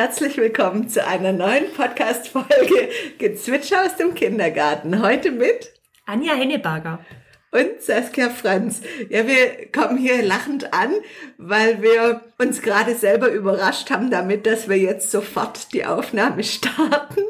[0.00, 2.88] Herzlich willkommen zu einer neuen Podcast-Folge
[3.18, 5.02] Gezwitscher aus dem Kindergarten.
[5.02, 5.74] Heute mit
[6.06, 7.04] Anja Henneberger
[7.50, 8.80] und Saskia Franz.
[9.10, 10.90] Ja, wir kommen hier lachend an,
[11.36, 17.20] weil wir uns gerade selber überrascht haben damit, dass wir jetzt sofort die Aufnahme starten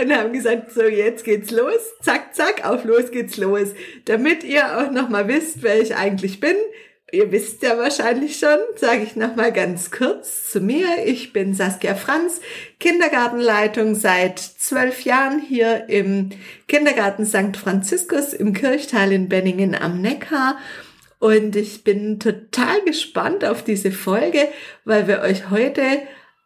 [0.00, 3.74] und haben gesagt, so jetzt geht's los, zack, zack, auf los geht's los,
[4.06, 6.56] damit ihr auch nochmal wisst, wer ich eigentlich bin.
[7.10, 10.86] Ihr wisst ja wahrscheinlich schon, sage ich nochmal ganz kurz zu mir.
[11.06, 12.42] Ich bin Saskia Franz,
[12.80, 16.28] Kindergartenleitung seit zwölf Jahren hier im
[16.66, 17.56] Kindergarten St.
[17.56, 20.58] Franziskus im Kirchtal in Benningen am Neckar.
[21.18, 24.46] Und ich bin total gespannt auf diese Folge,
[24.84, 25.82] weil wir euch heute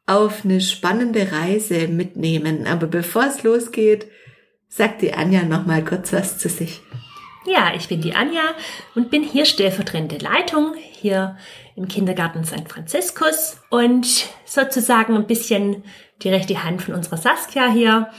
[0.07, 2.69] auf eine spannende Reise mitnehmen.
[2.69, 4.07] Aber bevor es losgeht,
[4.69, 6.83] sagt die Anja nochmal kurz was zu sich.
[7.45, 8.55] Ja, ich bin die Anja
[8.95, 11.37] und bin hier stellvertretende Leitung hier
[11.75, 12.69] im Kindergarten St.
[12.69, 14.07] Franziskus und
[14.45, 15.85] sozusagen ein bisschen
[16.23, 18.11] die rechte Hand von unserer Saskia hier.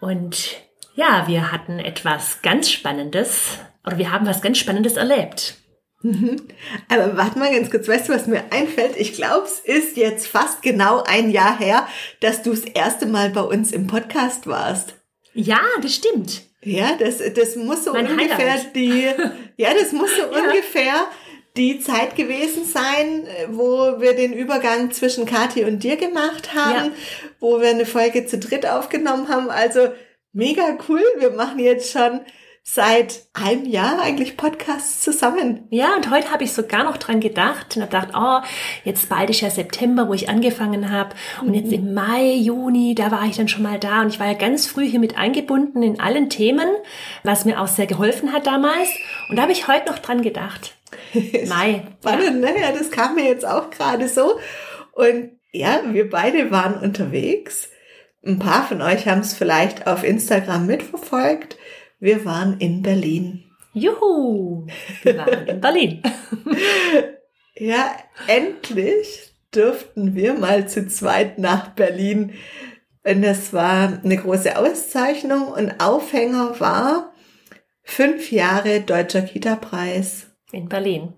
[0.00, 0.56] Und
[0.94, 5.56] ja, wir hatten etwas ganz Spannendes oder wir haben was ganz Spannendes erlebt.
[6.00, 6.36] Mhm.
[6.88, 8.96] Aber warte mal ganz kurz, weißt du, was mir einfällt?
[8.96, 11.86] Ich glaube, es ist jetzt fast genau ein Jahr her,
[12.20, 14.94] dass du das erste Mal bei uns im Podcast warst.
[15.34, 16.42] Ja, das stimmt.
[16.64, 18.76] Ja, das, das muss so mein ungefähr Highlight.
[18.76, 19.10] die,
[19.56, 20.42] ja, das muss so ja.
[20.42, 21.06] ungefähr
[21.56, 26.92] die Zeit gewesen sein, wo wir den Übergang zwischen Kathi und dir gemacht haben, ja.
[27.40, 29.50] wo wir eine Folge zu dritt aufgenommen haben.
[29.50, 29.88] Also
[30.32, 31.02] mega cool.
[31.18, 32.20] Wir machen jetzt schon
[32.64, 35.66] seit einem Jahr eigentlich Podcasts zusammen.
[35.70, 38.46] Ja, und heute habe ich sogar noch dran gedacht und habe gedacht, oh,
[38.84, 41.14] jetzt bald ist ja September, wo ich angefangen habe.
[41.40, 41.54] Und mhm.
[41.54, 44.02] jetzt im Mai, Juni, da war ich dann schon mal da.
[44.02, 46.68] Und ich war ja ganz früh hier mit eingebunden in allen Themen,
[47.24, 48.90] was mir auch sehr geholfen hat damals.
[49.28, 50.76] Und da habe ich heute noch dran gedacht.
[51.48, 51.82] Mai.
[52.00, 52.52] Spannend, ja.
[52.52, 52.60] ne?
[52.60, 54.38] Ja, das kam mir jetzt auch gerade so.
[54.92, 57.70] Und ja, wir beide waren unterwegs.
[58.24, 61.56] Ein paar von euch haben es vielleicht auf Instagram mitverfolgt.
[62.02, 63.44] Wir waren in Berlin.
[63.74, 64.66] Juhu!
[65.04, 66.02] Wir waren in Berlin.
[67.54, 67.94] ja,
[68.26, 72.32] endlich durften wir mal zu zweit nach Berlin.
[73.04, 77.12] Und das war eine große Auszeichnung und Aufhänger war
[77.84, 80.26] fünf Jahre Deutscher Kita-Preis.
[80.50, 81.12] In Berlin.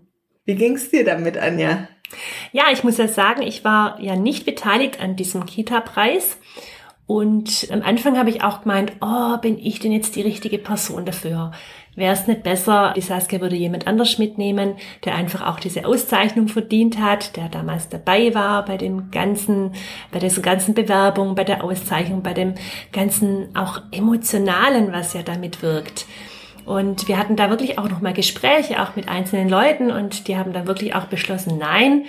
[0.44, 1.88] Wie ging's dir damit, Anja?
[2.52, 6.36] Ja, ich muss ja sagen, ich war ja nicht beteiligt an diesem Kita-Preis.
[7.06, 11.04] Und am Anfang habe ich auch gemeint, oh, bin ich denn jetzt die richtige Person
[11.04, 11.52] dafür?
[11.96, 16.48] Wäre es nicht besser, die Saskia würde jemand anders mitnehmen, der einfach auch diese Auszeichnung
[16.48, 19.72] verdient hat, der damals dabei war bei dem ganzen,
[20.10, 22.54] bei dieser ganzen Bewerbung, bei der Auszeichnung, bei dem
[22.90, 26.06] ganzen auch emotionalen, was ja damit wirkt.
[26.64, 30.52] Und wir hatten da wirklich auch nochmal Gespräche, auch mit einzelnen Leuten, und die haben
[30.52, 32.06] dann wirklich auch beschlossen, nein,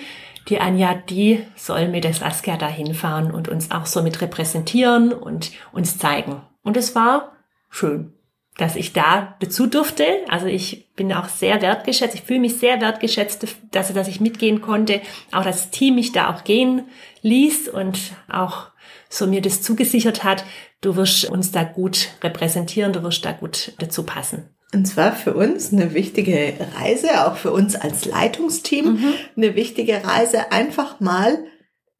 [0.48, 5.12] die Anja, die soll mit der Saskia da hinfahren und uns auch so mit repräsentieren
[5.12, 6.42] und uns zeigen.
[6.64, 7.34] Und es war
[7.70, 8.14] schön,
[8.58, 10.06] dass ich da dazu durfte.
[10.30, 12.16] Also ich bin auch sehr wertgeschätzt.
[12.16, 15.02] Ich fühle mich sehr wertgeschätzt, dass, dass ich mitgehen konnte.
[15.32, 16.84] Auch das Team mich da auch gehen
[17.22, 18.00] ließ und
[18.32, 18.68] auch
[19.10, 20.46] so mir das zugesichert hat.
[20.82, 24.55] Du wirst uns da gut repräsentieren, du wirst da gut dazu passen.
[24.76, 29.14] Und zwar für uns eine wichtige Reise, auch für uns als Leitungsteam, mhm.
[29.38, 31.46] eine wichtige Reise, einfach mal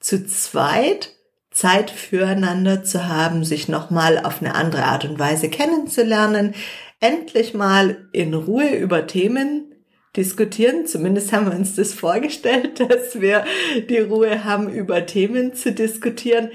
[0.02, 1.14] zu zweit
[1.52, 6.54] Zeit füreinander zu haben, sich nochmal auf eine andere Art und Weise kennenzulernen,
[7.00, 9.74] endlich mal in Ruhe über Themen
[10.18, 10.86] diskutieren.
[10.86, 13.46] Zumindest haben wir uns das vorgestellt, dass wir
[13.90, 16.50] die Ruhe haben, über Themen zu diskutieren,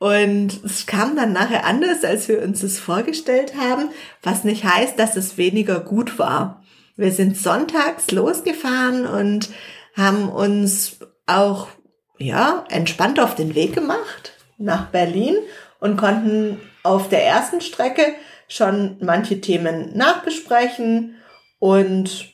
[0.00, 3.90] und es kam dann nachher anders, als wir uns es vorgestellt haben,
[4.22, 6.62] was nicht heißt, dass es weniger gut war.
[6.96, 9.50] Wir sind sonntags losgefahren und
[9.94, 11.68] haben uns auch,
[12.16, 15.36] ja, entspannt auf den Weg gemacht nach Berlin
[15.80, 18.02] und konnten auf der ersten Strecke
[18.48, 21.16] schon manche Themen nachbesprechen
[21.58, 22.32] und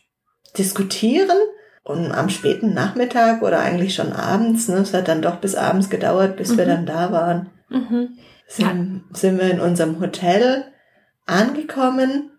[0.56, 1.36] diskutieren.
[1.82, 5.90] Und am späten Nachmittag oder eigentlich schon abends, ne, es hat dann doch bis abends
[5.90, 6.58] gedauert, bis mhm.
[6.58, 8.18] wir dann da waren, Mhm.
[8.48, 10.64] Sind, sind wir in unserem Hotel
[11.26, 12.30] angekommen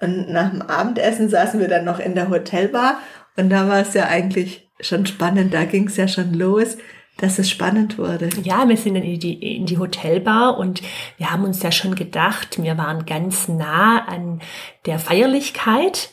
[0.00, 2.98] und nach dem Abendessen saßen wir dann noch in der Hotelbar
[3.36, 6.76] und da war es ja eigentlich schon spannend, da ging es ja schon los,
[7.20, 8.28] dass es spannend wurde.
[8.42, 10.82] Ja, wir sind in die, in die Hotelbar und
[11.18, 14.40] wir haben uns ja schon gedacht, wir waren ganz nah an
[14.86, 16.10] der Feierlichkeit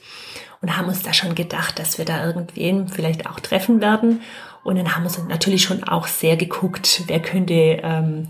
[0.62, 4.22] und haben uns da schon gedacht, dass wir da irgendwen vielleicht auch treffen werden.
[4.64, 8.28] Und dann haben wir natürlich schon auch sehr geguckt, wer könnte ähm,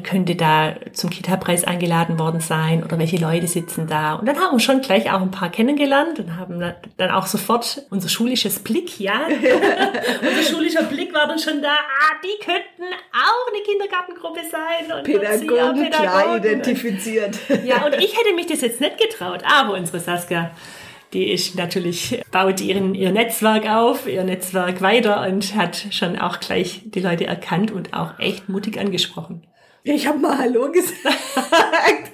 [0.00, 4.14] könnte da zum Kita-Preis eingeladen worden sein oder welche Leute sitzen da.
[4.14, 6.60] Und dann haben wir schon gleich auch ein paar kennengelernt und haben
[6.96, 9.20] dann auch sofort unser schulisches Blick, ja,
[10.20, 14.98] unser schulischer Blick war dann schon da, ah, die könnten auch eine Kindergartengruppe sein.
[14.98, 17.38] Und Pädagogen, klar identifiziert.
[17.64, 20.50] Ja, und ich hätte mich das jetzt nicht getraut, aber unsere Saskia,
[21.12, 26.40] die ist natürlich, baut ihren, ihr Netzwerk auf, ihr Netzwerk weiter und hat schon auch
[26.40, 29.46] gleich die Leute erkannt und auch echt mutig angesprochen.
[29.86, 30.94] Ich habe mal Hallo gesagt.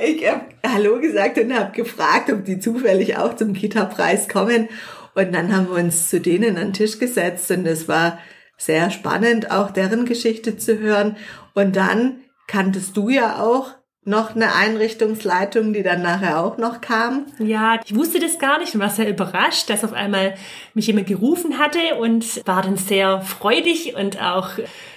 [0.00, 4.68] Ich habe Hallo gesagt und habe gefragt, ob die zufällig auch zum Kita-Preis kommen.
[5.14, 8.18] Und dann haben wir uns zu denen an den Tisch gesetzt und es war
[8.56, 11.16] sehr spannend, auch deren Geschichte zu hören.
[11.54, 13.74] Und dann kanntest du ja auch
[14.08, 17.26] noch eine Einrichtungsleitung, die dann nachher auch noch kam.
[17.38, 20.34] Ja, ich wusste das gar nicht und war sehr überrascht, dass auf einmal
[20.74, 24.50] mich jemand gerufen hatte und war dann sehr freudig und auch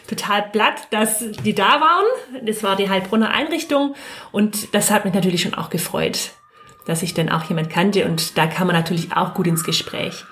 [0.08, 2.06] total platt, dass die da waren.
[2.46, 3.96] Das war die Heilbronner Einrichtung
[4.32, 6.32] und das hat mich natürlich schon auch gefreut,
[6.86, 10.24] dass ich dann auch jemand kannte und da kam man natürlich auch gut ins Gespräch.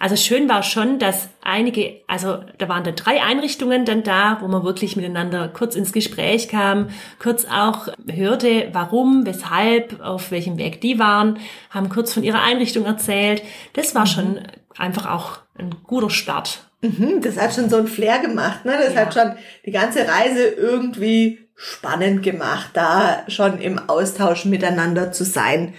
[0.00, 4.48] Also schön war schon, dass einige, also da waren da drei Einrichtungen dann da, wo
[4.48, 6.88] man wirklich miteinander kurz ins Gespräch kam,
[7.18, 11.38] kurz auch hörte, warum, weshalb, auf welchem Weg die waren,
[11.68, 13.42] haben kurz von ihrer Einrichtung erzählt.
[13.74, 14.40] Das war schon
[14.78, 16.64] einfach auch ein guter Start.
[16.80, 18.78] Mhm, das hat schon so ein Flair gemacht, ne?
[18.82, 19.00] Das ja.
[19.00, 19.32] hat schon
[19.66, 25.74] die ganze Reise irgendwie spannend gemacht, da schon im Austausch miteinander zu sein.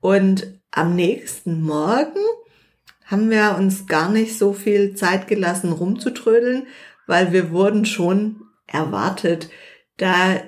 [0.00, 2.18] Und am nächsten Morgen
[3.12, 6.66] haben wir uns gar nicht so viel Zeit gelassen, rumzutrödeln,
[7.06, 9.50] weil wir wurden schon erwartet.
[9.98, 10.40] Da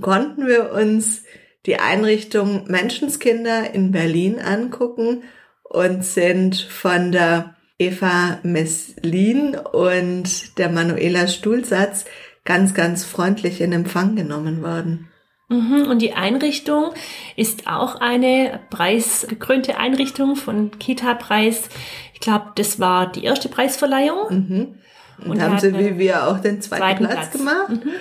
[0.00, 1.22] konnten wir uns
[1.64, 5.22] die Einrichtung Menschenskinder in Berlin angucken
[5.62, 12.04] und sind von der Eva Messlin und der Manuela Stuhlsatz
[12.44, 15.08] ganz, ganz freundlich in Empfang genommen worden.
[15.48, 16.92] Mhm, und die Einrichtung
[17.36, 21.68] ist auch eine preisgekrönte Einrichtung von Kita-Preis.
[22.14, 24.26] Ich glaube, das war die erste Preisverleihung.
[24.30, 24.74] Mhm.
[25.18, 27.68] Und, und haben sie wie wir auch den zweiten, zweiten Platz, Platz, gemacht.
[27.68, 27.92] Mhm.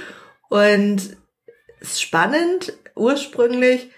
[0.49, 1.17] Und
[1.81, 3.89] spannend, ursprünglich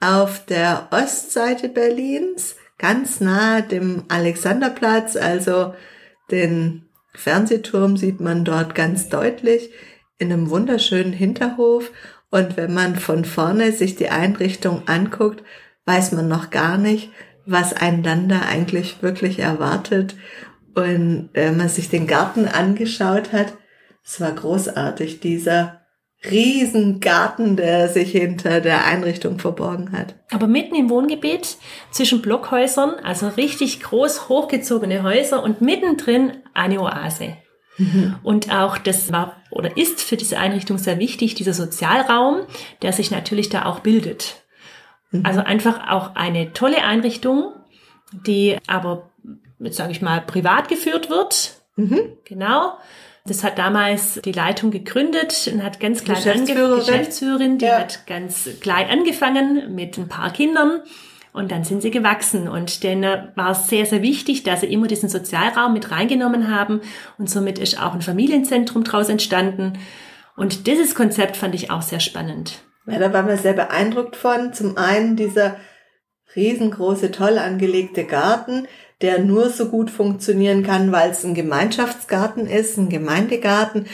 [0.00, 5.74] auf der Ostseite Berlins, ganz nah dem Alexanderplatz, also
[6.30, 9.70] den Fernsehturm sieht man dort ganz deutlich
[10.18, 11.90] in einem wunderschönen Hinterhof
[12.30, 15.42] und wenn man von vorne sich die Einrichtung anguckt,
[15.84, 17.10] weiß man noch gar nicht,
[17.46, 20.16] was dann da eigentlich wirklich erwartet.
[20.74, 23.54] Und wenn man sich den Garten angeschaut hat,
[24.04, 25.80] es war großartig, dieser
[26.28, 30.16] Riesengarten, der sich hinter der Einrichtung verborgen hat.
[30.30, 31.56] Aber mitten im Wohngebiet
[31.90, 37.36] zwischen Blockhäusern, also richtig groß hochgezogene Häuser und mittendrin eine Oase.
[37.78, 38.16] Mhm.
[38.22, 42.42] Und auch das war oder ist für diese Einrichtung sehr wichtig, dieser Sozialraum,
[42.82, 44.42] der sich natürlich da auch bildet.
[45.10, 45.24] Mhm.
[45.24, 47.52] Also einfach auch eine tolle Einrichtung,
[48.12, 49.10] die aber,
[49.70, 51.60] sage ich mal, privat geführt wird.
[51.76, 52.00] Mhm.
[52.24, 52.74] Genau.
[53.26, 56.78] Das hat damals die Leitung gegründet und hat ganz klein Geschäftsführerin.
[56.78, 57.80] Geschäftsführerin, die ja.
[57.80, 60.82] hat ganz klein angefangen mit ein paar Kindern
[61.36, 64.86] und dann sind sie gewachsen und denen war es sehr, sehr wichtig, dass sie immer
[64.86, 66.80] diesen Sozialraum mit reingenommen haben
[67.18, 69.74] und somit ist auch ein Familienzentrum draus entstanden.
[70.34, 72.62] Und dieses Konzept fand ich auch sehr spannend.
[72.86, 74.54] Ja, da waren wir sehr beeindruckt von.
[74.54, 75.56] Zum einen dieser
[76.34, 78.66] riesengroße, toll angelegte Garten,
[79.02, 83.86] der nur so gut funktionieren kann, weil es ein Gemeinschaftsgarten ist, ein Gemeindegarten,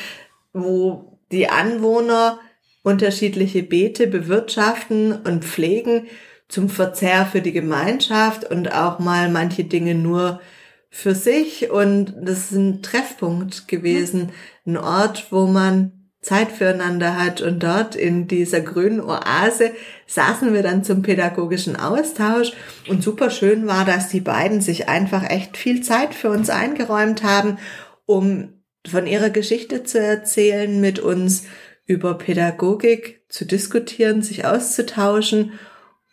[0.53, 2.39] wo die Anwohner
[2.85, 6.07] unterschiedliche Beete bewirtschaften und pflegen
[6.53, 10.43] zum Verzehr für die Gemeinschaft und auch mal manche Dinge nur
[10.91, 11.71] für sich.
[11.71, 14.33] Und das ist ein Treffpunkt gewesen,
[14.67, 17.41] ein Ort, wo man Zeit füreinander hat.
[17.41, 19.71] Und dort in dieser grünen Oase
[20.07, 22.53] saßen wir dann zum pädagogischen Austausch.
[22.87, 27.23] Und super schön war, dass die beiden sich einfach echt viel Zeit für uns eingeräumt
[27.23, 27.57] haben,
[28.05, 31.45] um von ihrer Geschichte zu erzählen, mit uns
[31.87, 35.53] über Pädagogik zu diskutieren, sich auszutauschen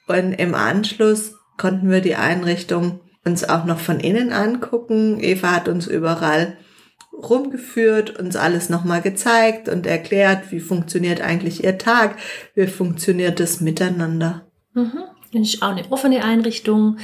[0.10, 5.20] und im Anschluss konnten wir die Einrichtung uns auch noch von innen angucken.
[5.22, 6.58] Eva hat uns überall
[7.14, 12.18] rumgeführt, uns alles nochmal gezeigt und erklärt, wie funktioniert eigentlich ihr Tag,
[12.56, 14.48] wie funktioniert das miteinander.
[14.74, 15.04] Mhm.
[15.32, 16.98] Das ist auch eine offene Einrichtung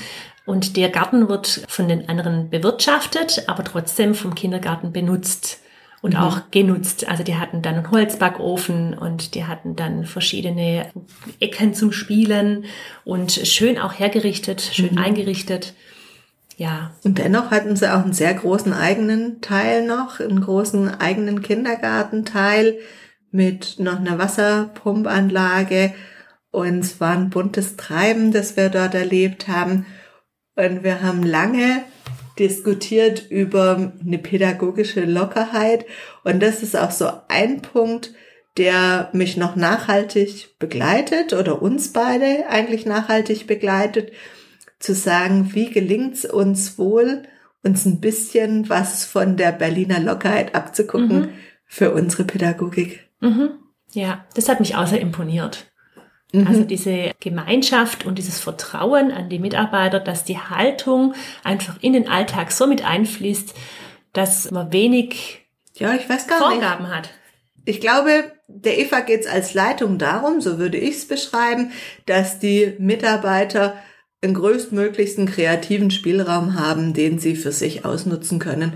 [0.46, 5.60] und der Garten wird von den anderen bewirtschaftet, aber trotzdem vom Kindergarten benutzt
[6.06, 6.20] und mhm.
[6.20, 7.10] auch genutzt.
[7.10, 10.92] Also die hatten dann einen Holzbackofen und die hatten dann verschiedene
[11.40, 12.66] Ecken zum Spielen
[13.06, 14.98] und schön auch hergerichtet, schön mhm.
[15.00, 15.74] eingerichtet.
[16.58, 16.92] Ja.
[17.04, 22.78] Und dennoch hatten sie auch einen sehr großen eigenen Teil noch, einen großen eigenen Kindergartenteil
[23.32, 25.96] mit noch einer Wasserpumpanlage.
[26.52, 29.88] Und es war ein buntes Treiben, das wir dort erlebt haben.
[30.56, 31.82] Und wir haben lange
[32.40, 35.86] diskutiert über eine pädagogische Lockerheit.
[36.24, 38.14] Und das ist auch so ein Punkt,
[38.58, 44.12] der mich noch nachhaltig begleitet oder uns beide eigentlich nachhaltig begleitet,
[44.80, 47.24] zu sagen, wie gelingt es uns wohl,
[47.64, 51.30] uns ein bisschen was von der Berliner Lockerheit abzugucken mhm.
[51.66, 53.10] für unsere Pädagogik.
[53.20, 53.52] Mhm.
[53.92, 55.72] Ja, das hat mich außer imponiert.
[56.42, 56.48] Mhm.
[56.48, 61.14] Also diese Gemeinschaft und dieses Vertrauen an die Mitarbeiter, dass die Haltung
[61.44, 63.54] einfach in den Alltag so mit einfließt,
[64.14, 65.46] dass man wenig
[65.78, 66.94] ja, ich weiß gar Vorgaben nicht.
[66.94, 67.10] hat.
[67.66, 71.72] Ich glaube, der EFA geht es als Leitung darum, so würde ich es beschreiben,
[72.06, 73.76] dass die Mitarbeiter
[74.22, 78.74] einen größtmöglichsten kreativen Spielraum haben, den sie für sich ausnutzen können.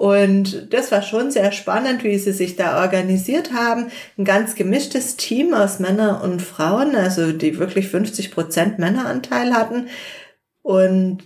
[0.00, 3.90] Und das war schon sehr spannend, wie sie sich da organisiert haben.
[4.16, 9.88] Ein ganz gemischtes Team aus Männern und Frauen, also die wirklich 50 Prozent Männeranteil hatten
[10.62, 11.18] und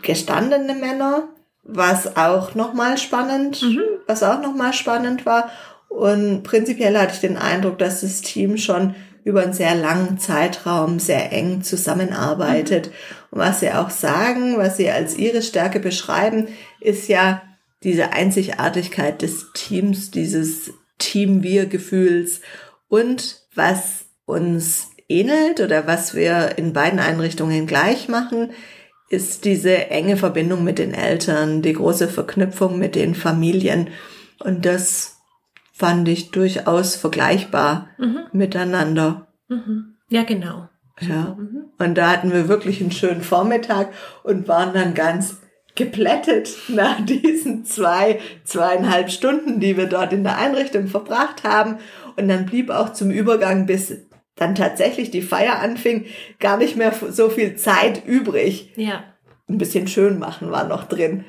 [0.00, 1.30] gestandene Männer,
[1.64, 3.82] was auch nochmal spannend, mhm.
[4.06, 5.50] was auch nochmal spannend war.
[5.88, 8.94] Und prinzipiell hatte ich den Eindruck, dass das Team schon
[9.24, 12.86] über einen sehr langen Zeitraum sehr eng zusammenarbeitet.
[12.86, 12.92] Mhm.
[13.32, 16.46] Und was sie auch sagen, was sie als ihre Stärke beschreiben,
[16.78, 17.42] ist ja
[17.82, 22.40] diese Einzigartigkeit des Teams, dieses Team-Wir-Gefühls
[22.88, 28.52] und was uns ähnelt oder was wir in beiden Einrichtungen gleich machen,
[29.08, 33.88] ist diese enge Verbindung mit den Eltern, die große Verknüpfung mit den Familien.
[34.38, 35.18] Und das
[35.72, 38.20] fand ich durchaus vergleichbar mhm.
[38.32, 39.26] miteinander.
[39.48, 39.96] Mhm.
[40.08, 40.68] Ja, genau.
[41.00, 41.36] Ja.
[41.38, 41.64] Mhm.
[41.78, 43.88] Und da hatten wir wirklich einen schönen Vormittag
[44.22, 45.38] und waren dann ganz
[45.74, 51.78] geplättet nach diesen zwei, zweieinhalb Stunden, die wir dort in der Einrichtung verbracht haben.
[52.16, 53.96] Und dann blieb auch zum Übergang, bis
[54.36, 56.06] dann tatsächlich die Feier anfing,
[56.38, 58.72] gar nicht mehr so viel Zeit übrig.
[58.76, 59.04] Ja.
[59.48, 61.24] Ein bisschen schön machen war noch drin.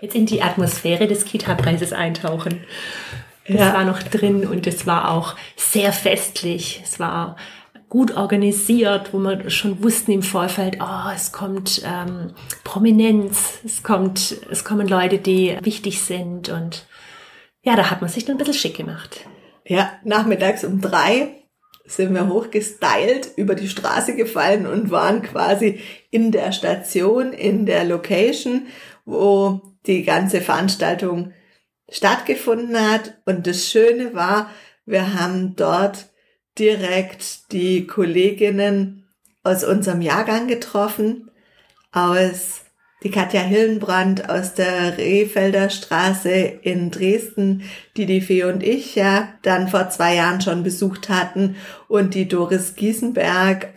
[0.00, 2.64] Jetzt in die Atmosphäre des Kita-Preises eintauchen.
[3.48, 3.74] Das ja.
[3.74, 6.82] war noch drin und es war auch sehr festlich.
[6.84, 7.36] Es war
[7.88, 12.32] gut organisiert, wo wir schon wussten im Vorfeld, oh, es kommt ähm,
[12.64, 16.86] Prominenz, es kommt, es kommen Leute, die wichtig sind und
[17.62, 19.26] ja, da hat man sich dann ein bisschen schick gemacht.
[19.64, 21.42] Ja, nachmittags um drei
[21.84, 27.84] sind wir hochgestylt über die Straße gefallen und waren quasi in der Station, in der
[27.84, 28.66] Location
[29.06, 31.32] wo die ganze Veranstaltung
[31.88, 33.16] stattgefunden hat.
[33.24, 34.50] Und das Schöne war,
[34.84, 36.10] wir haben dort
[36.58, 39.04] direkt die Kolleginnen
[39.42, 41.30] aus unserem Jahrgang getroffen,
[41.92, 42.62] aus
[43.02, 47.62] die Katja Hillenbrand aus der Rehfelder Straße in Dresden,
[47.96, 51.56] die die Fee und ich ja dann vor zwei Jahren schon besucht hatten
[51.88, 53.68] und die Doris Giesenberg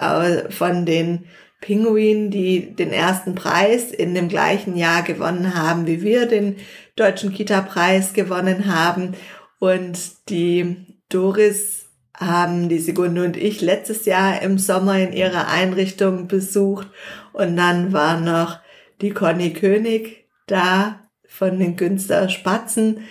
[0.50, 1.25] von den
[1.62, 6.55] Pinguin, die den ersten Preis in dem gleichen Jahr gewonnen haben, wie wir den
[6.95, 9.15] Deutschen Kita-Preis gewonnen haben.
[9.59, 10.77] Und die
[11.09, 11.78] Doris
[12.19, 16.88] haben die Sigunde und ich letztes Jahr im Sommer in ihrer Einrichtung besucht.
[17.31, 18.59] Und dann war noch
[19.01, 23.01] die Conny König da von den Günster Spatzen,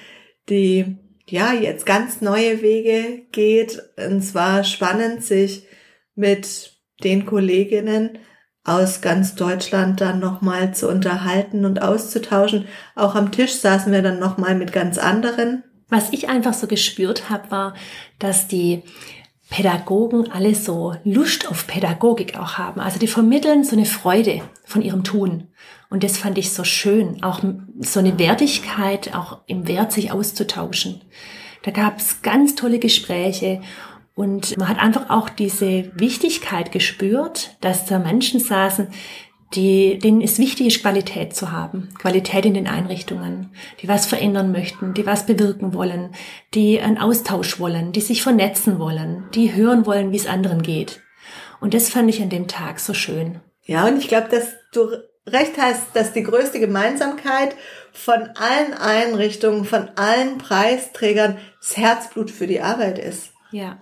[0.50, 3.82] die ja jetzt ganz neue Wege geht.
[3.96, 5.66] Und zwar spannend, sich
[6.14, 6.72] mit
[7.02, 8.18] den Kolleginnen
[8.64, 12.66] aus ganz Deutschland dann nochmal zu unterhalten und auszutauschen.
[12.94, 15.64] Auch am Tisch saßen wir dann nochmal mit ganz anderen.
[15.88, 17.74] Was ich einfach so gespürt habe, war,
[18.18, 18.82] dass die
[19.50, 22.80] Pädagogen alle so Lust auf Pädagogik auch haben.
[22.80, 25.48] Also die vermitteln so eine Freude von ihrem Tun.
[25.88, 27.22] Und das fand ich so schön.
[27.22, 27.40] Auch
[27.80, 31.00] so eine Wertigkeit, auch im Wert sich auszutauschen.
[31.62, 33.60] Da gab es ganz tolle Gespräche
[34.14, 38.88] und man hat einfach auch diese Wichtigkeit gespürt, dass da Menschen saßen,
[39.54, 41.88] die, denen es wichtig ist, Qualität zu haben.
[41.98, 43.50] Qualität in den Einrichtungen,
[43.80, 46.14] die was verändern möchten, die was bewirken wollen,
[46.54, 51.00] die einen Austausch wollen, die sich vernetzen wollen, die hören wollen, wie es anderen geht.
[51.60, 53.40] Und das fand ich an dem Tag so schön.
[53.64, 54.90] Ja, und ich glaube, dass du
[55.26, 57.54] recht hast, dass die größte Gemeinsamkeit
[57.92, 63.32] von allen Einrichtungen, von allen Preisträgern das Herzblut für die Arbeit ist.
[63.50, 63.78] Ja.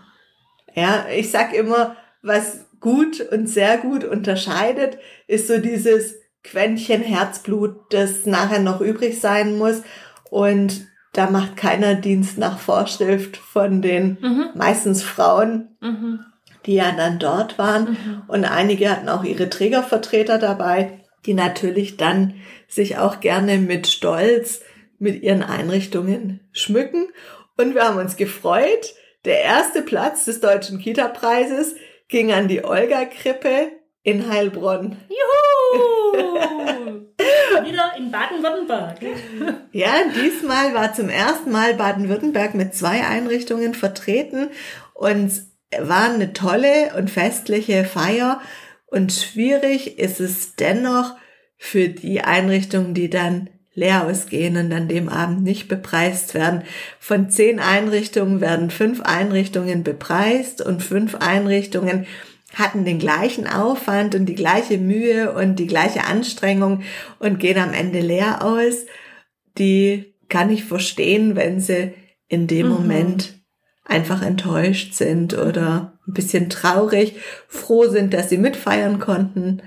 [0.75, 7.77] Ja, ich sag immer, was gut und sehr gut unterscheidet, ist so dieses Quäntchen Herzblut,
[7.91, 9.83] das nachher noch übrig sein muss.
[10.31, 14.47] Und da macht keiner Dienst nach Vorschrift von den mhm.
[14.55, 16.21] meistens Frauen, mhm.
[16.67, 17.91] die ja dann dort waren.
[17.91, 18.23] Mhm.
[18.29, 22.35] Und einige hatten auch ihre Trägervertreter dabei, die natürlich dann
[22.69, 24.61] sich auch gerne mit Stolz
[24.99, 27.09] mit ihren Einrichtungen schmücken
[27.57, 28.95] Und wir haben uns gefreut.
[29.25, 31.75] Der erste Platz des Deutschen Kita-Preises
[32.09, 33.73] ging an die Olga-Krippe
[34.03, 34.97] in Heilbronn.
[35.09, 36.17] Juhu!
[37.65, 38.99] Wieder in Baden-Württemberg.
[39.73, 44.51] Ja, diesmal war zum ersten Mal Baden-Württemberg mit zwei Einrichtungen vertreten
[44.95, 45.33] und
[45.79, 48.41] war eine tolle und festliche Feier.
[48.87, 51.17] Und schwierig ist es dennoch
[51.59, 56.63] für die Einrichtungen, die dann leer ausgehen und an dem Abend nicht bepreist werden.
[56.99, 62.07] Von zehn Einrichtungen werden fünf Einrichtungen bepreist und fünf Einrichtungen
[62.55, 66.83] hatten den gleichen Aufwand und die gleiche Mühe und die gleiche Anstrengung
[67.19, 68.87] und gehen am Ende leer aus.
[69.59, 71.93] Die kann ich verstehen, wenn sie
[72.29, 72.73] in dem mhm.
[72.73, 73.35] Moment
[73.85, 77.17] einfach enttäuscht sind oder ein bisschen traurig,
[77.47, 79.63] froh sind, dass sie mitfeiern konnten,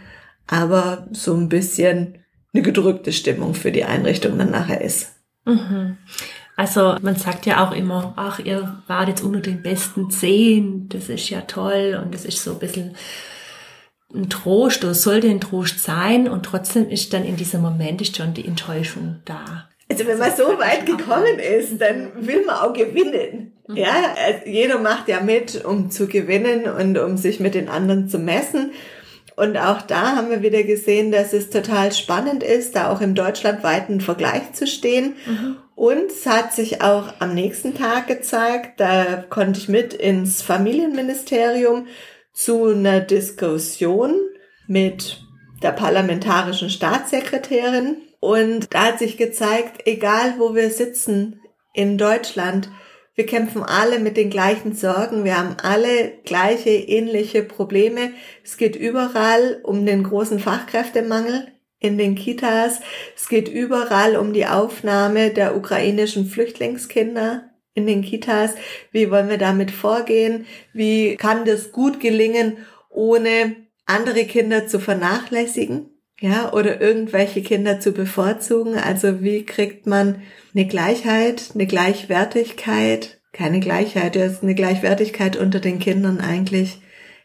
[0.48, 2.19] aber so ein bisschen
[2.54, 5.16] eine gedrückte Stimmung für die Einrichtung dann nachher ist.
[5.46, 5.98] Mhm.
[6.56, 11.08] Also man sagt ja auch immer, ach, ihr wart jetzt unter den besten zehn, das
[11.08, 12.96] ist ja toll und das ist so ein bisschen
[14.14, 18.18] ein Trost oder sollte ein Trost sein und trotzdem ist dann in diesem Moment ist
[18.18, 19.70] schon die Enttäuschung da.
[19.90, 23.54] Also wenn man so weit gekommen ist, dann will man auch gewinnen.
[23.68, 23.78] Mhm.
[23.78, 28.10] Ja, also jeder macht ja mit, um zu gewinnen und um sich mit den anderen
[28.10, 28.72] zu messen.
[29.40, 33.16] Und auch da haben wir wieder gesehen, dass es total spannend ist, da auch im
[33.16, 35.16] deutschlandweiten Vergleich zu stehen.
[35.26, 35.56] Mhm.
[35.76, 41.88] Und es hat sich auch am nächsten Tag gezeigt, da konnte ich mit ins Familienministerium
[42.34, 44.14] zu einer Diskussion
[44.68, 45.22] mit
[45.64, 47.96] der parlamentarischen Staatssekretärin.
[48.20, 51.40] Und da hat sich gezeigt, egal wo wir sitzen
[51.74, 52.70] in Deutschland,
[53.20, 55.26] wir kämpfen alle mit den gleichen Sorgen.
[55.26, 58.14] Wir haben alle gleiche, ähnliche Probleme.
[58.46, 62.80] Es geht überall um den großen Fachkräftemangel in den Kitas.
[63.18, 68.56] Es geht überall um die Aufnahme der ukrainischen Flüchtlingskinder in den Kitas.
[68.94, 70.46] Wie wollen wir damit vorgehen?
[70.72, 75.90] Wie kann das gut gelingen, ohne andere Kinder zu vernachlässigen?
[76.22, 78.76] Ja, oder irgendwelche Kinder zu bevorzugen.
[78.78, 80.22] Also wie kriegt man
[80.54, 86.82] eine Gleichheit, eine Gleichwertigkeit, keine Gleichheit, das ist eine Gleichwertigkeit unter den Kindern eigentlich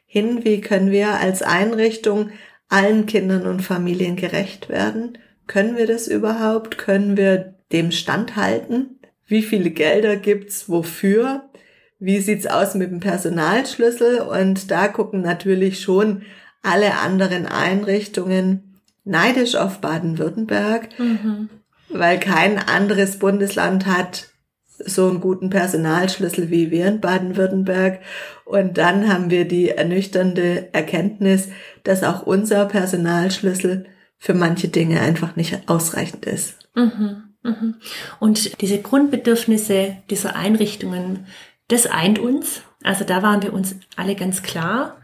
[0.06, 0.44] hin.
[0.44, 2.30] Wie können wir als Einrichtung
[2.68, 5.18] allen Kindern und Familien gerecht werden?
[5.46, 6.78] Können wir das überhaupt?
[6.78, 9.00] Können wir dem standhalten?
[9.26, 11.50] Wie viele Gelder gibt's wofür?
[11.98, 14.20] Wie sieht's aus mit dem Personalschlüssel?
[14.20, 16.22] Und da gucken natürlich schon
[16.62, 21.48] alle anderen Einrichtungen neidisch auf Baden-Württemberg, mhm.
[21.88, 24.33] weil kein anderes Bundesland hat
[24.78, 28.00] so einen guten Personalschlüssel wie wir in Baden-Württemberg.
[28.44, 31.48] Und dann haben wir die ernüchternde Erkenntnis,
[31.84, 33.86] dass auch unser Personalschlüssel
[34.18, 36.56] für manche Dinge einfach nicht ausreichend ist.
[36.74, 37.74] Mhm, mhm.
[38.20, 41.26] Und diese Grundbedürfnisse dieser Einrichtungen,
[41.68, 42.62] das eint uns.
[42.82, 44.98] Also da waren wir uns alle ganz klar.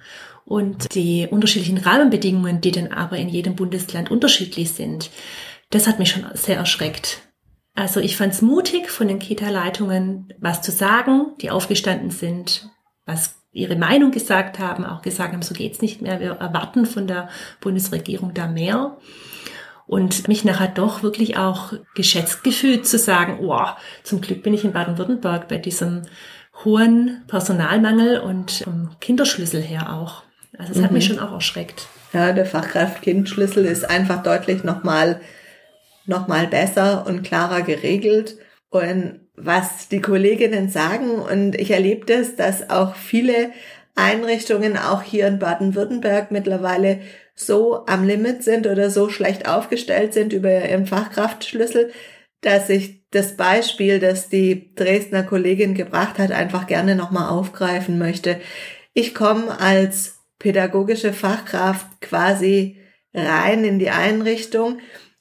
[0.44, 5.10] Und die unterschiedlichen Rahmenbedingungen, die dann aber in jedem Bundesland unterschiedlich sind,
[5.70, 7.22] das hat mich schon sehr erschreckt.
[7.80, 12.68] Also ich fand es mutig von den Kita-Leitungen, was zu sagen, die aufgestanden sind,
[13.06, 17.06] was ihre Meinung gesagt haben, auch gesagt haben, so geht's nicht mehr, wir erwarten von
[17.06, 17.30] der
[17.62, 18.98] Bundesregierung da mehr.
[19.86, 23.64] Und mich nachher doch wirklich auch geschätzt gefühlt zu sagen, oh,
[24.02, 26.02] zum Glück bin ich in Baden-Württemberg bei diesem
[26.62, 30.22] hohen Personalmangel und vom Kinderschlüssel her auch.
[30.58, 30.84] Also es mhm.
[30.84, 31.14] hat mich mhm.
[31.14, 31.88] schon auch erschreckt.
[32.12, 35.22] Ja, der Fachkraft-Kind-Schlüssel ist einfach deutlich nochmal
[36.06, 38.36] noch mal besser und klarer geregelt.
[38.70, 43.50] Und was die Kolleginnen sagen, und ich erlebe das, dass auch viele
[43.94, 47.00] Einrichtungen auch hier in Baden-Württemberg mittlerweile
[47.34, 51.90] so am Limit sind oder so schlecht aufgestellt sind über ihren Fachkraftschlüssel,
[52.42, 58.40] dass ich das Beispiel, das die Dresdner Kollegin gebracht hat, einfach gerne nochmal aufgreifen möchte.
[58.94, 62.78] Ich komme als pädagogische Fachkraft quasi
[63.12, 64.78] rein in die Einrichtung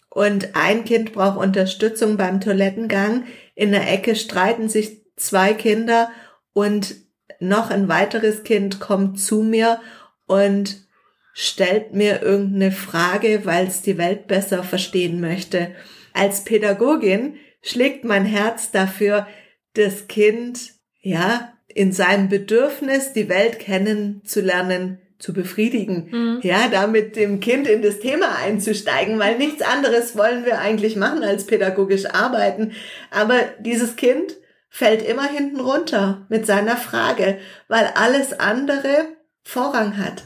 [0.09, 3.25] und ein Kind braucht Unterstützung beim Toilettengang.
[3.55, 6.09] In der Ecke streiten sich zwei Kinder
[6.53, 6.95] und
[7.39, 9.79] noch ein weiteres Kind kommt zu mir
[10.25, 10.87] und
[11.33, 15.73] stellt mir irgendeine Frage, weil es die Welt besser verstehen möchte.
[16.13, 19.27] Als Pädagogin schlägt mein Herz dafür,
[19.73, 26.39] das Kind, ja, in seinem Bedürfnis, die Welt kennenzulernen, zu befriedigen, mhm.
[26.43, 30.95] ja, da mit dem Kind in das Thema einzusteigen, weil nichts anderes wollen wir eigentlich
[30.95, 32.71] machen als pädagogisch arbeiten.
[33.11, 34.37] Aber dieses Kind
[34.69, 39.07] fällt immer hinten runter mit seiner Frage, weil alles andere
[39.43, 40.23] Vorrang hat.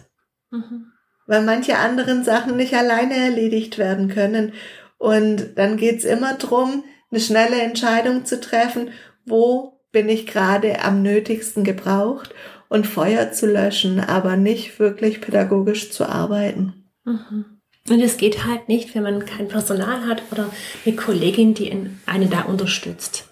[0.51, 0.91] Mhm.
[1.25, 4.53] Weil manche anderen Sachen nicht alleine erledigt werden können.
[4.99, 8.91] Und dann geht's immer drum, eine schnelle Entscheidung zu treffen,
[9.25, 12.34] wo bin ich gerade am nötigsten gebraucht
[12.74, 16.74] und Feuer zu löschen, aber nicht wirklich pädagogisch zu arbeiten.
[17.06, 17.46] Mhm.
[17.88, 20.50] Und es geht halt nicht, wenn man kein Personal hat oder
[20.84, 23.30] eine Kollegin, die einen da unterstützt.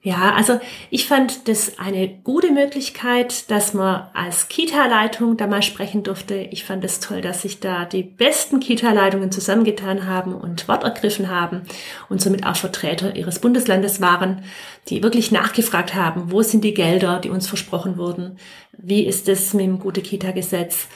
[0.00, 6.04] Ja, also ich fand das eine gute Möglichkeit, dass man als Kita-Leitung da mal sprechen
[6.04, 6.36] durfte.
[6.36, 11.28] Ich fand es toll, dass sich da die besten Kita-Leitungen zusammengetan haben und Wort ergriffen
[11.28, 11.62] haben
[12.08, 14.44] und somit auch Vertreter ihres Bundeslandes waren,
[14.88, 18.38] die wirklich nachgefragt haben, wo sind die Gelder, die uns versprochen wurden?
[18.78, 20.86] Wie ist es mit dem Gute-Kita-Gesetz,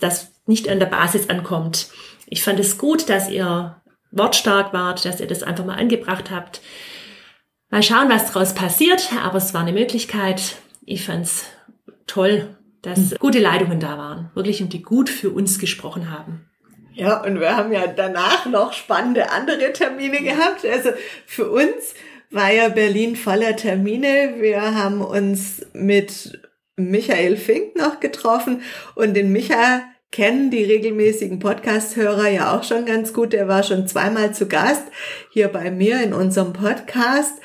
[0.00, 1.90] das nicht an der Basis ankommt?
[2.26, 3.76] Ich fand es gut, dass ihr
[4.10, 6.60] wortstark wart, dass ihr das einfach mal angebracht habt.
[7.74, 10.58] Mal schauen, was daraus passiert, aber es war eine Möglichkeit.
[10.86, 11.46] Ich fand's
[12.06, 13.16] toll, dass mhm.
[13.18, 16.48] gute Leitungen da waren, wirklich und die gut für uns gesprochen haben.
[16.92, 20.64] Ja, und wir haben ja danach noch spannende andere Termine gehabt.
[20.64, 20.90] Also
[21.26, 21.96] für uns
[22.30, 24.34] war ja Berlin voller Termine.
[24.38, 26.38] Wir haben uns mit
[26.76, 28.62] Michael Fink noch getroffen
[28.94, 29.82] und den Micha
[30.14, 33.32] kennen die regelmäßigen Podcast-Hörer ja auch schon ganz gut.
[33.32, 34.84] Der war schon zweimal zu Gast
[35.32, 37.40] hier bei mir in unserem Podcast.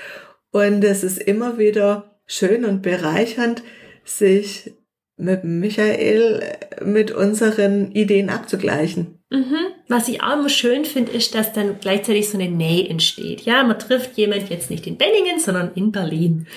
[0.51, 3.63] Und es ist immer wieder schön und bereichernd,
[4.05, 4.75] sich
[5.17, 6.43] mit Michael
[6.85, 9.18] mit unseren Ideen abzugleichen.
[9.31, 9.73] Mhm.
[9.87, 13.41] Was ich auch immer schön finde, ist, dass dann gleichzeitig so eine Nähe entsteht.
[13.41, 16.47] Ja, man trifft jemand jetzt nicht in Benningen, sondern in Berlin.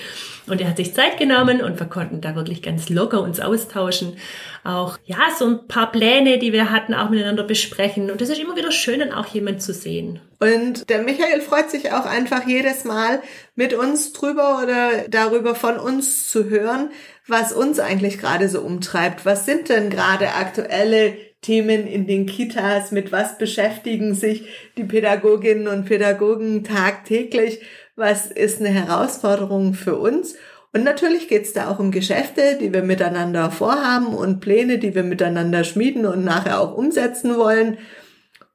[0.47, 4.17] Und er hat sich Zeit genommen und wir konnten da wirklich ganz locker uns austauschen.
[4.63, 8.09] Auch, ja, so ein paar Pläne, die wir hatten, auch miteinander besprechen.
[8.09, 10.19] Und das ist immer wieder schön, dann auch jemand zu sehen.
[10.39, 13.21] Und der Michael freut sich auch einfach jedes Mal
[13.55, 16.89] mit uns drüber oder darüber von uns zu hören,
[17.27, 19.25] was uns eigentlich gerade so umtreibt.
[19.25, 22.91] Was sind denn gerade aktuelle Themen in den Kitas?
[22.91, 27.59] Mit was beschäftigen sich die Pädagoginnen und Pädagogen tagtäglich?
[27.95, 30.35] was ist eine Herausforderung für uns.
[30.73, 34.95] Und natürlich geht es da auch um Geschäfte, die wir miteinander vorhaben und Pläne, die
[34.95, 37.77] wir miteinander schmieden und nachher auch umsetzen wollen.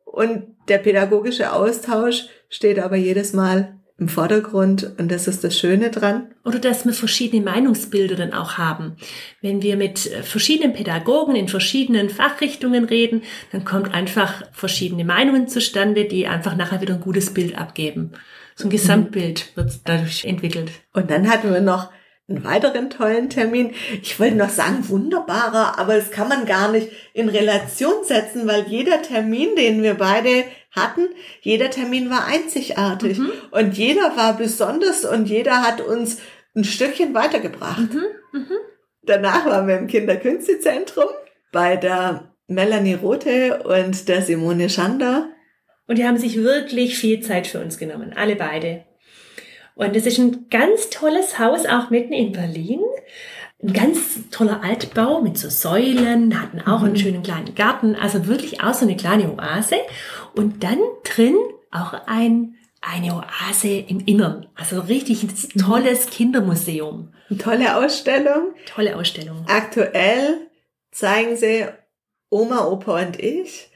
[0.04, 5.90] Und der pädagogische Austausch steht aber jedes Mal im Vordergrund und das ist das Schöne
[5.90, 6.28] dran.
[6.44, 8.96] Oder dass wir verschiedene Meinungsbilder dann auch haben.
[9.42, 16.04] Wenn wir mit verschiedenen Pädagogen in verschiedenen Fachrichtungen reden, dann kommt einfach verschiedene Meinungen zustande,
[16.04, 18.12] die einfach nachher wieder ein gutes Bild abgeben
[18.58, 20.72] so ein Gesamtbild wird dadurch entwickelt.
[20.92, 21.90] Und dann hatten wir noch
[22.28, 23.72] einen weiteren tollen Termin.
[24.02, 28.66] Ich wollte noch sagen, wunderbarer, aber das kann man gar nicht in Relation setzen, weil
[28.66, 30.44] jeder Termin, den wir beide
[30.82, 31.08] hatten,
[31.40, 33.30] jeder Termin war einzigartig mhm.
[33.50, 36.18] und jeder war besonders und jeder hat uns
[36.54, 37.92] ein Stückchen weitergebracht.
[37.92, 38.04] Mhm.
[38.32, 38.56] Mhm.
[39.02, 41.08] Danach waren wir im Kinderkünstezentrum
[41.52, 45.30] bei der Melanie Rote und der Simone Schander.
[45.86, 48.84] Und die haben sich wirklich viel Zeit für uns genommen, alle beide.
[49.74, 52.80] Und es ist ein ganz tolles Haus, auch mitten in Berlin.
[53.62, 56.98] Ein ganz toller Altbau mit so Säulen, hatten auch einen mhm.
[56.98, 59.76] schönen kleinen Garten, also wirklich auch so eine kleine Oase.
[60.38, 61.34] Und dann drin
[61.72, 64.46] auch ein, eine Oase im Innern.
[64.54, 65.60] Also richtig ein mhm.
[65.60, 67.12] tolles Kindermuseum.
[67.28, 68.54] Eine tolle Ausstellung.
[68.66, 69.44] Tolle Ausstellung.
[69.48, 70.48] Aktuell
[70.92, 71.66] zeigen sie
[72.30, 73.70] Oma, Opa und ich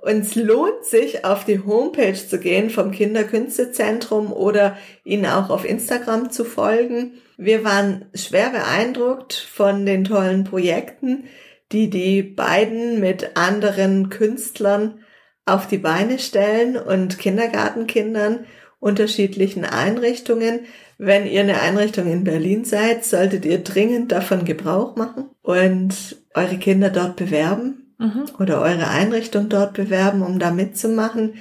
[0.00, 6.30] uns lohnt sich, auf die Homepage zu gehen vom Kinderkünstezentrum oder ihnen auch auf Instagram
[6.30, 7.14] zu folgen.
[7.36, 11.24] Wir waren schwer beeindruckt von den tollen Projekten,
[11.72, 15.00] die die beiden mit anderen Künstlern
[15.48, 18.46] auf die Beine stellen und Kindergartenkindern
[18.80, 20.60] unterschiedlichen Einrichtungen.
[20.98, 26.56] Wenn ihr eine Einrichtung in Berlin seid, solltet ihr dringend davon Gebrauch machen und eure
[26.58, 28.24] Kinder dort bewerben mhm.
[28.38, 31.34] oder eure Einrichtung dort bewerben, um da mitzumachen.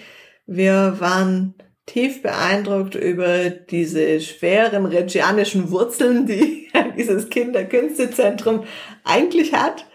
[0.46, 1.56] Wir waren
[1.88, 6.68] tief beeindruckt über diese schweren regianischen Wurzeln, die
[6.98, 8.64] dieses Kinderkünstezentrum
[9.04, 9.87] eigentlich hat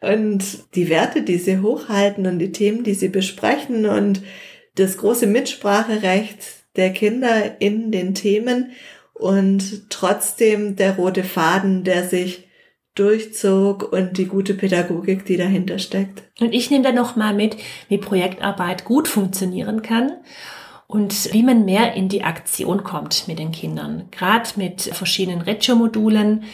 [0.00, 4.22] und die Werte, die sie hochhalten und die Themen, die sie besprechen und
[4.74, 6.38] das große Mitspracherecht
[6.76, 8.70] der Kinder in den Themen
[9.14, 12.48] und trotzdem der rote Faden, der sich
[12.94, 16.22] durchzog und die gute Pädagogik, die dahinter steckt.
[16.40, 17.56] Und ich nehme da noch mal mit,
[17.88, 20.12] wie Projektarbeit gut funktionieren kann
[20.86, 24.08] und wie man mehr in die Aktion kommt mit den Kindern.
[24.10, 26.44] Gerade mit verschiedenen Reggio-Modulen,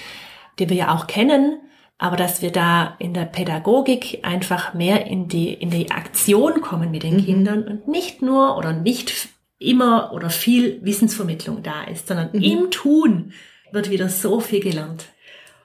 [0.59, 1.59] die wir ja auch kennen,
[1.99, 6.91] aber dass wir da in der Pädagogik einfach mehr in die, in die Aktion kommen
[6.91, 7.25] mit den mhm.
[7.25, 9.29] Kindern und nicht nur oder nicht
[9.59, 12.43] immer oder viel Wissensvermittlung da ist, sondern mhm.
[12.43, 13.33] im Tun
[13.73, 15.07] wird wieder so viel gelernt.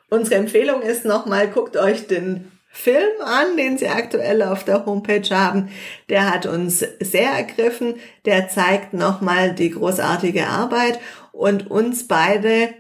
[0.10, 5.30] Unsere Empfehlung ist nochmal, guckt euch den Film an, den sie aktuell auf der Homepage
[5.30, 5.70] haben.
[6.10, 7.96] Der hat uns sehr ergriffen.
[8.26, 11.00] Der zeigt nochmal die großartige Arbeit
[11.34, 12.74] und uns beide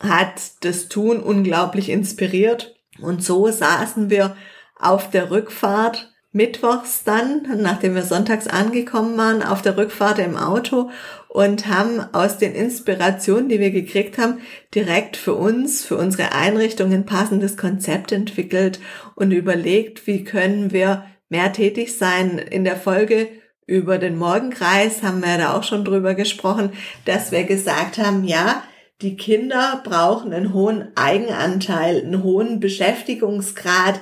[0.00, 2.76] hat das Tun unglaublich inspiriert.
[3.02, 4.36] Und so saßen wir
[4.78, 10.90] auf der Rückfahrt mittwochs dann, nachdem wir sonntags angekommen waren, auf der Rückfahrt im Auto
[11.28, 14.40] und haben aus den Inspirationen, die wir gekriegt haben,
[14.74, 18.80] direkt für uns, für unsere Einrichtung ein passendes Konzept entwickelt
[19.14, 22.38] und überlegt, wie können wir mehr tätig sein.
[22.38, 23.28] In der Folge
[23.66, 26.72] über den Morgenkreis haben wir da auch schon drüber gesprochen,
[27.04, 28.62] dass wir gesagt haben, ja,
[29.02, 34.00] die Kinder brauchen einen hohen Eigenanteil, einen hohen Beschäftigungsgrad,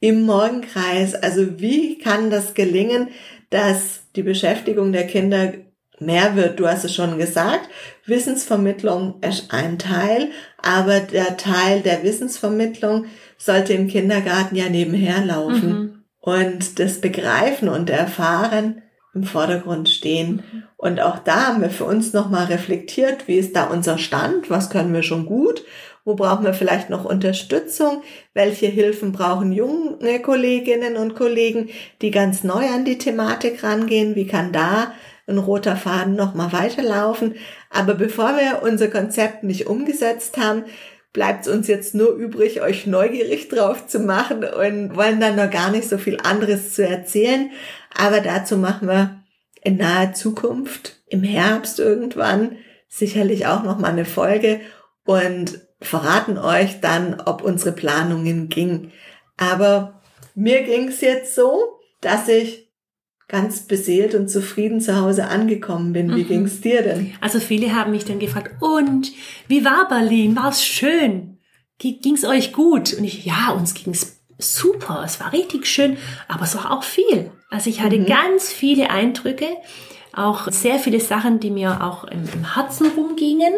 [0.00, 1.14] im Morgenkreis.
[1.14, 3.08] Also wie kann das gelingen,
[3.50, 5.52] dass die Beschäftigung der Kinder
[5.98, 6.58] mehr wird?
[6.58, 7.68] Du hast es schon gesagt,
[8.06, 15.68] Wissensvermittlung ist ein Teil, aber der Teil der Wissensvermittlung sollte im Kindergarten ja nebenher laufen.
[15.68, 16.04] Mhm.
[16.18, 18.82] Und das Begreifen und Erfahren
[19.14, 20.42] im Vordergrund stehen.
[20.52, 20.62] Mhm.
[20.76, 24.70] Und auch da haben wir für uns nochmal reflektiert, wie ist da unser Stand, was
[24.70, 25.64] können wir schon gut
[26.04, 28.02] wo brauchen wir vielleicht noch Unterstützung?
[28.32, 31.68] Welche Hilfen brauchen junge Kolleginnen und Kollegen,
[32.00, 34.16] die ganz neu an die Thematik rangehen?
[34.16, 34.92] Wie kann da
[35.26, 37.34] ein roter Faden nochmal weiterlaufen?
[37.68, 40.64] Aber bevor wir unser Konzept nicht umgesetzt haben,
[41.12, 45.50] bleibt es uns jetzt nur übrig, euch neugierig drauf zu machen und wollen dann noch
[45.50, 47.50] gar nicht so viel anderes zu erzählen.
[47.96, 49.20] Aber dazu machen wir
[49.62, 52.56] in naher Zukunft, im Herbst irgendwann,
[52.88, 54.60] sicherlich auch noch mal eine Folge
[55.04, 58.92] und verraten euch dann, ob unsere Planungen ging.
[59.36, 60.00] Aber
[60.34, 62.69] mir ging's jetzt so, dass ich
[63.30, 66.14] ganz beseelt und zufrieden zu Hause angekommen bin.
[66.16, 66.28] Wie mhm.
[66.28, 67.14] ging's dir denn?
[67.20, 69.12] Also viele haben mich dann gefragt, und
[69.46, 70.34] wie war Berlin?
[70.34, 71.38] War's schön?
[71.78, 72.92] Ging's euch gut?
[72.92, 75.02] Und ich, ja, uns ging's super.
[75.04, 77.30] Es war richtig schön, aber es war auch viel.
[77.50, 78.06] Also ich hatte mhm.
[78.06, 79.46] ganz viele Eindrücke
[80.12, 83.54] auch sehr viele Sachen, die mir auch im, im Herzen rumgingen.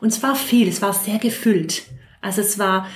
[0.00, 1.82] Und es war viel, es war sehr gefüllt.
[2.20, 2.86] Also es war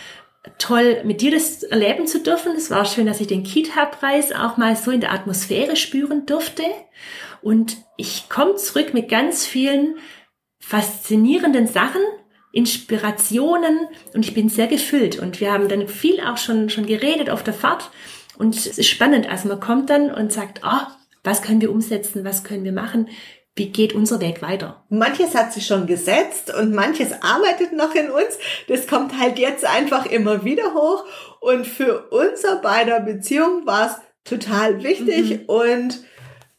[0.59, 2.53] toll, mit dir das erleben zu dürfen.
[2.57, 6.63] Es war schön, dass ich den Kita-Preis auch mal so in der Atmosphäre spüren durfte.
[7.43, 9.97] Und ich komme zurück mit ganz vielen
[10.59, 12.03] faszinierenden Sachen,
[12.53, 15.19] Inspirationen und ich bin sehr gefüllt.
[15.19, 17.91] Und wir haben dann viel auch schon, schon geredet auf der Fahrt.
[18.37, 19.29] Und es ist spannend.
[19.29, 20.87] Also man kommt dann und sagt, oh,
[21.23, 22.25] was können wir umsetzen?
[22.25, 23.09] Was können wir machen?
[23.57, 24.85] Wie geht unser Weg weiter?
[24.89, 28.39] Manches hat sich schon gesetzt und manches arbeitet noch in uns.
[28.69, 31.05] Das kommt halt jetzt einfach immer wieder hoch.
[31.41, 35.45] Und für unser beider Beziehung war es total wichtig mhm.
[35.47, 36.05] und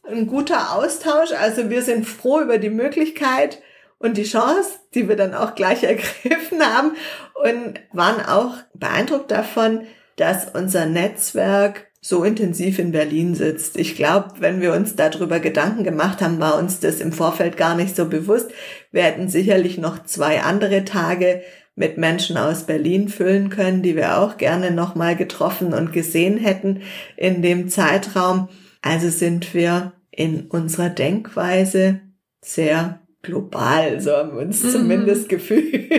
[0.04, 1.32] ein guter Austausch.
[1.32, 3.62] Also wir sind froh über die Möglichkeit
[3.98, 6.92] und die Chance, die wir dann auch gleich ergriffen haben
[7.34, 13.78] und waren auch beeindruckt davon, dass unser Netzwerk so intensiv in Berlin sitzt.
[13.78, 17.76] Ich glaube, wenn wir uns darüber Gedanken gemacht haben, war uns das im Vorfeld gar
[17.76, 18.50] nicht so bewusst.
[18.90, 21.42] Wir hätten sicherlich noch zwei andere Tage
[21.76, 26.82] mit Menschen aus Berlin füllen können, die wir auch gerne nochmal getroffen und gesehen hätten
[27.16, 28.48] in dem Zeitraum.
[28.82, 32.00] Also sind wir in unserer Denkweise
[32.40, 34.70] sehr global, so haben wir uns mhm.
[34.70, 35.90] zumindest gefühlt.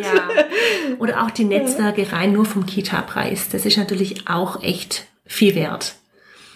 [0.00, 0.28] Ja.
[1.00, 3.48] Oder auch die Netzwerke rein nur vom Kita-Preis.
[3.50, 5.94] Das ist natürlich auch echt viel wert.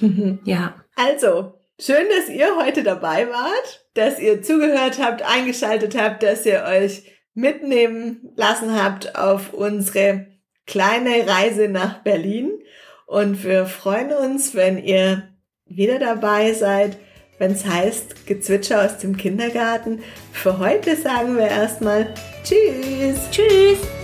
[0.01, 0.41] Mhm.
[0.45, 0.75] Ja.
[0.97, 6.65] Also, schön, dass ihr heute dabei wart, dass ihr zugehört habt, eingeschaltet habt, dass ihr
[6.65, 7.05] euch
[7.35, 10.27] mitnehmen lassen habt auf unsere
[10.67, 12.51] kleine Reise nach Berlin.
[13.07, 15.29] Und wir freuen uns, wenn ihr
[15.67, 16.99] wieder dabei seid,
[17.39, 20.03] wenn es heißt Gezwitscher aus dem Kindergarten.
[20.33, 23.19] Für heute sagen wir erstmal Tschüss.
[23.31, 24.02] Tschüss.